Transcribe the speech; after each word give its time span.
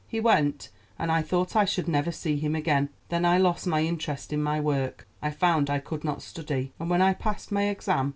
He 0.07 0.19
went, 0.19 0.69
and 0.97 1.11
I 1.11 1.21
thought 1.21 1.55
I 1.55 1.63
should 1.63 1.87
never 1.87 2.11
see 2.11 2.35
him 2.35 2.55
again. 2.55 2.89
Then 3.09 3.23
I 3.23 3.37
lost 3.37 3.67
my 3.67 3.81
interest 3.81 4.33
in 4.33 4.41
my 4.41 4.59
work. 4.59 5.07
I 5.21 5.29
found 5.29 5.69
I 5.69 5.77
could 5.77 6.03
not 6.03 6.23
study; 6.23 6.73
and 6.79 6.89
when 6.89 7.03
I 7.03 7.13
passed 7.13 7.51
my 7.51 7.65
exam. 7.65 8.09